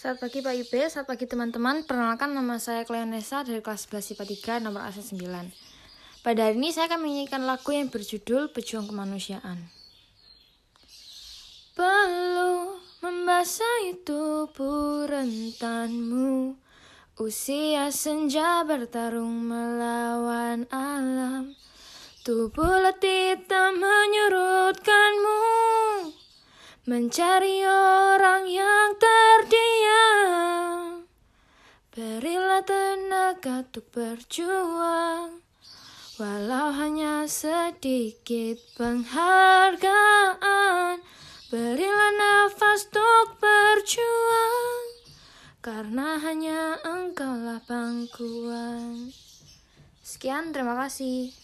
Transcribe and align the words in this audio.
Selamat 0.00 0.32
pagi 0.32 0.40
Pak 0.40 0.56
Ibe, 0.56 0.88
selamat 0.88 1.08
pagi 1.12 1.28
teman-teman. 1.28 1.84
Perkenalkan 1.84 2.32
nama 2.32 2.56
saya 2.56 2.88
Cleonesa 2.88 3.44
dari 3.44 3.60
kelas 3.60 3.84
11 3.84 4.16
IPA 4.16 4.24
3 4.56 4.64
nomor 4.64 4.80
absen 4.80 5.12
9. 5.12 5.52
Pada 6.24 6.48
hari 6.48 6.56
ini 6.56 6.72
saya 6.72 6.88
akan 6.88 7.04
menyanyikan 7.04 7.44
lagu 7.44 7.68
yang 7.68 7.92
berjudul 7.92 8.48
Pejuang 8.48 8.88
Kemanusiaan. 8.88 9.68
Perlu 11.76 12.80
membasahi 13.04 14.00
tubuh 14.00 15.04
rentanmu 15.04 16.56
Usia 17.20 17.92
senja 17.92 18.64
bertarung 18.64 19.52
melawan 19.52 20.64
alam 20.72 21.52
Tubuh 22.24 22.88
letih 22.88 23.36
tak 23.44 23.76
menyurutkanmu 23.76 25.40
Mencari 26.88 27.60
orang 27.68 28.48
yang 28.48 28.96
terdiam 28.96 29.39
Berilah 31.90 32.62
tenaga 32.62 33.66
untuk 33.66 33.82
berjuang 33.90 35.42
Walau 36.22 36.70
hanya 36.70 37.26
sedikit 37.26 38.62
penghargaan 38.78 39.90
Berilah 41.50 42.12
nafas 42.14 42.86
untuk 42.86 43.42
berjuang 43.42 44.86
Karena 45.58 46.14
hanya 46.22 46.78
engkaulah 46.86 47.58
pangkuan 47.66 49.10
Sekian, 50.06 50.54
terima 50.54 50.78
kasih. 50.86 51.34